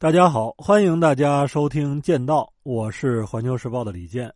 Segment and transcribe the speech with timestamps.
[0.00, 4.32] 大家好，欢迎大家收听《剑道》，我是环球时报的李健。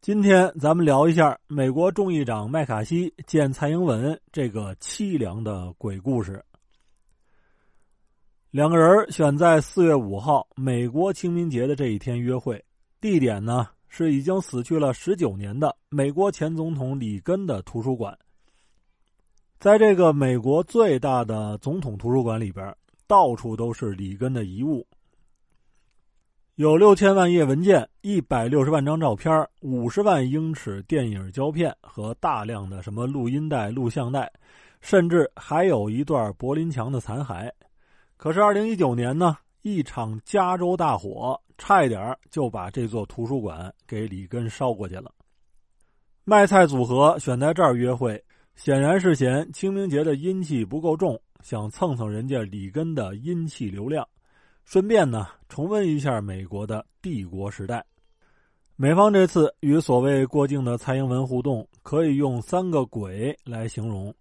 [0.00, 6.44] 今天咱们聊一下美国众议长麦卡锡见蔡英文这个凄凉的鬼故事。
[8.50, 12.60] 两个人选在四月五号美国清明节的这一天约会，
[13.00, 18.18] 地点呢是已经死去了十九年的美国前总统里根的图书馆。
[19.60, 22.74] 在这个美国最大的总统图书馆里边。
[23.06, 24.86] 到处都是里根的遗物，
[26.54, 34.30] 有六千万页文件、一百六十万张照片、五十万英尺电影胶片和大量的什么录音带、录像带，
[34.80, 37.50] 甚至还有一段柏林墙的残骸。
[38.16, 45.12] 可是，二零一九年呢，一场加州大火差一点就把这座图书馆给里根烧过去了。
[46.24, 48.22] 卖菜组合选在这儿约会，
[48.54, 51.20] 显然是嫌清明节的阴气不够重。
[51.42, 54.08] 想蹭蹭人家里根的阴气流量，
[54.64, 57.84] 顺便呢重温一下美国的帝国时代。
[58.76, 64.12] 美方这次与所谓过境的蔡英文互动，可以用三个“鬼”来形容：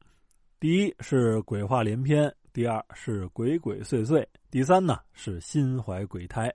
[0.60, 6.54] 第一是鬼话连篇，第二是鬼鬼祟祟，第三呢是心怀鬼胎。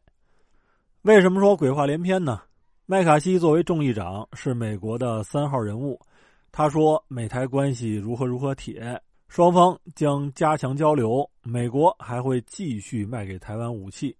[1.02, 2.42] 为什么说鬼话连篇呢？
[2.84, 6.00] 麦卡锡作为众议长，是美国的三号人物，
[6.52, 9.00] 他说美台关系如何如何铁。
[9.28, 14.16] 双方将加强交流，美国还会继续卖给台湾武器。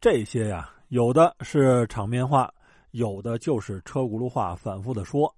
[0.00, 2.52] 这些呀，有的是场面话，
[2.92, 5.32] 有的就是车轱辘话，反复的说，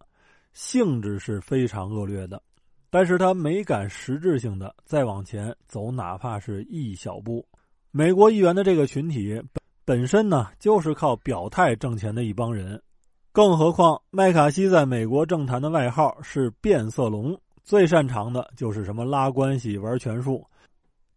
[0.52, 2.40] 性质是非常恶劣的。
[2.88, 7.44] 但是他没敢实质性的再往前走，哪怕是一小步。
[7.90, 12.80] 美国议员的这个群体本本身呢，就是靠表态挣钱的一帮人，
[13.32, 17.38] 更何况麦卡锡在美国政坛的外号是“变色龙”。
[17.64, 20.44] 最擅长的就是什么拉关系、玩权术，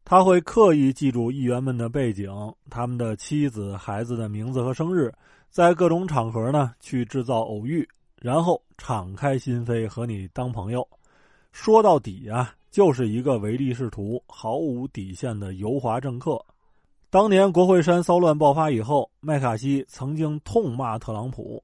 [0.03, 2.31] 他会刻意记住议员们的背景、
[2.69, 5.11] 他们的妻子、孩子的名字和生日，
[5.49, 7.87] 在各种场合呢去制造偶遇，
[8.21, 10.87] 然后敞开心扉和你当朋友。
[11.51, 16.39] 说到底啊，就是一个唯利是图、毫无底线的油滑政客。
[17.09, 21.63] 当年国会山骚乱爆发以后，麦卡锡曾经痛骂特朗普，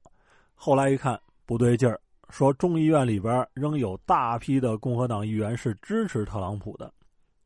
[0.54, 2.00] 后来一看不对劲儿。
[2.32, 6.90] 说众议院里边仍有大批的共和党议员是支持特朗普的，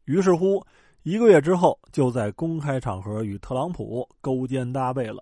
[0.05, 0.65] 于是乎
[1.03, 5.21] 一个月之后就在公开场合与特朗普勾肩搭背了，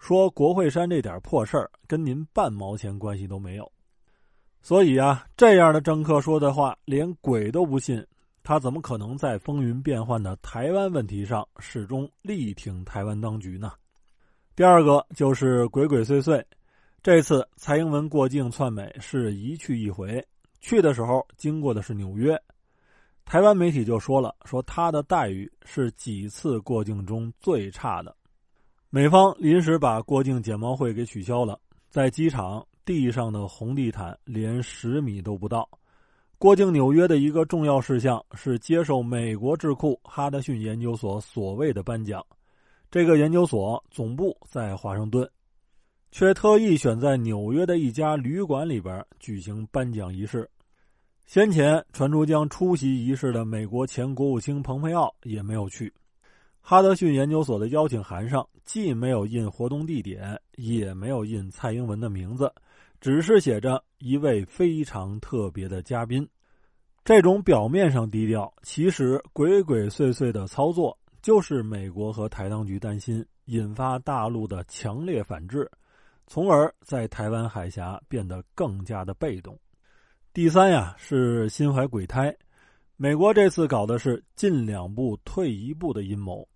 [0.00, 3.72] 说国会山这点破事儿跟您半毛钱关系都没有。
[4.60, 8.04] 所以啊，这样的政客说的话连鬼都不信，
[8.42, 13.70] 他怎么可能在风云变幻的台湾问题上始终力挺台湾当局呢？
[14.56, 16.42] 第二个就是鬼鬼祟祟。
[17.02, 20.22] 这次蔡英文过境窜美是一去一回，
[20.60, 22.38] 去的时候经过的是纽约，
[23.24, 28.14] 台湾媒体就说了，说他的待遇是几次过境中最差的，
[28.90, 35.66] 美方临时把过境检毛会给取消了，在机场地上的红地毯连十米都不到。
[36.36, 42.22] 过境纽约的一个重要事项是接受美国智库哈德逊研究所所谓的颁奖，
[42.90, 45.26] 这个研究所总部在华盛顿。
[46.10, 50.48] 却特意选在纽约的一家旅馆里边举行颁奖仪式。
[51.26, 55.92] 先前传出将出席仪式的美国前国务卿蓬佩奥也没有去。
[56.60, 62.52] 哈德逊研究所的邀请函上既没有印活动地点，也没有印蔡英文的名字，
[63.00, 66.28] 只是写着一位非常特别的嘉宾。
[67.02, 75.68] 这种表面上低调，其实鬼鬼祟祟的操作，就是美国和台当局担心引发大陆的强烈反制。
[76.32, 79.58] 从而在台湾海峡变得更加的被动。
[80.32, 82.32] 第三呀是心怀鬼胎，
[82.96, 86.46] 美国这次搞的是进两步退一步的阴谋。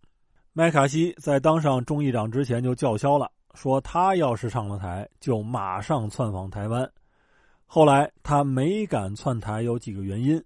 [0.53, 6.89] 麦卡锡在当上众议长之前就叫嚣了，说他要是上了台，就马上窜访台湾。
[7.67, 10.41] 后来他没敢窜台，有几个原因：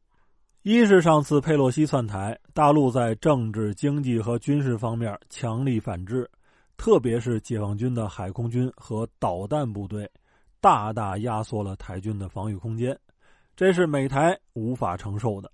[0.63, 6.27] 一是上次佩洛西窜台，大陆在政治、经济和军事方面强力反制。
[6.79, 10.11] 特别是解放军的海空军和导弹部队，
[10.61, 12.99] 大大压缩了台军的防御空间，
[13.57, 15.53] 这是美台无法承受的。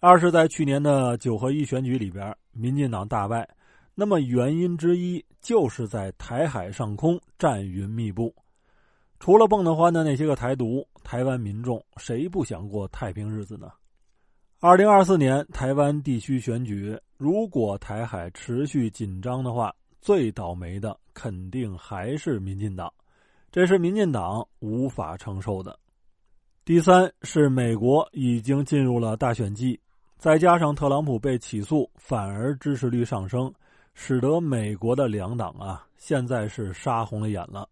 [0.00, 3.46] 二是，在去年的九合一选举里边，民进党大败，
[3.94, 8.34] 那么原因之一就是在台海上空战云密布。
[9.18, 13.70] 除了蹦得欢的那些个台独，台湾民众谁不想过太平日子呢？
[14.58, 22.92] 二零二四年台湾地区选举，如果台海持续紧张的话，最倒霉的肯定还是民进党，
[23.52, 25.78] 这是民进党无法承受的。
[26.64, 29.78] 第三是美国已经进入了大选季，
[30.16, 33.52] 再加上特朗普被起诉，反而支持率上升，
[33.94, 37.68] 使得美国的两党啊，现在是杀红了眼了。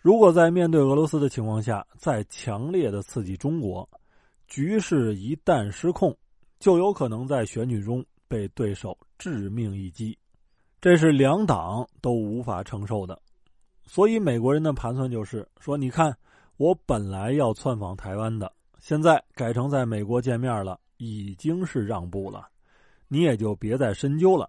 [0.00, 3.88] 如果在面对俄罗斯的情况下，再强烈的刺激中国，
[4.46, 6.16] 局势一旦失控，
[6.60, 10.16] 就有可能在选举中被对手致命一击，
[10.80, 13.20] 这是两党都无法承受的。
[13.84, 16.16] 所以美国人的盘算就是说：你看，
[16.56, 22.46] 我本来要窜访台湾的，现在改成在美国见面了，已经是让步了，
[23.08, 24.48] 你也就别再深究了。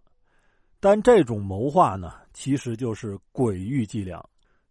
[0.80, 4.24] 但这种谋划呢，其实就是鬼域伎俩。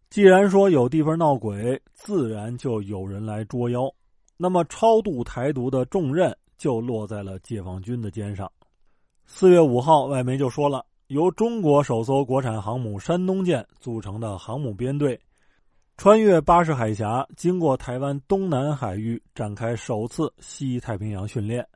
[0.09, 3.91] 既然说有地方闹鬼，自然就有人来捉妖。
[4.37, 8.51] 那么超度台独的重任就落在了解放军的肩上。
[9.25, 15.19] 四月五号，外媒就说了，由中国首艘国产航母山东舰组成的航母编队，
[15.97, 21.67] 穿越巴士海峡，经过台湾东南海域，展开首次西太平洋训练。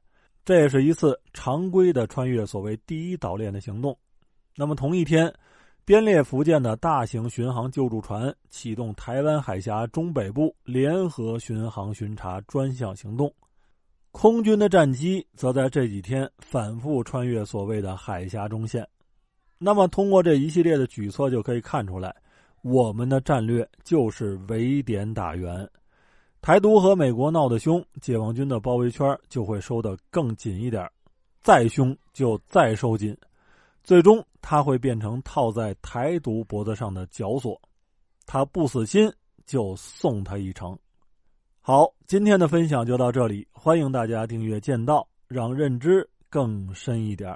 [0.45, 3.97] 这也是一次常规的穿越所谓第一岛链的行动。
[4.55, 5.33] 那么同一天。
[5.85, 13.29] 编列福建的大型巡航救助船启动台湾海峡中北部联合巡航巡查专项行动，
[14.13, 18.87] 空军的战机则在这几天反复穿越所谓的海峡中线。
[19.65, 22.13] 那么，通过这一系列的举措就可以看出来，
[22.63, 25.65] 我们的战略就是围点打援。
[26.41, 30.85] 台独和美国闹得凶，解放军的包围圈就会收得更紧一点，
[31.41, 33.17] 再凶就再收紧。
[33.85, 37.57] 最终，他会变成套在台独脖子上的绞索，
[38.25, 39.09] 他不死心
[39.45, 40.77] 就送他一程。
[41.61, 47.33] 好，今天的分享就到这里，欢迎大家订阅《剑道》，让认知更深一点。